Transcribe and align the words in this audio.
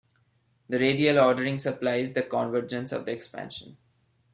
The 0.67 0.79
radial 0.79 1.19
ordering 1.19 1.59
supplies 1.59 2.13
the 2.13 2.23
convergence 2.23 2.91
of 2.91 3.05
the 3.05 3.11
expansion. 3.11 3.77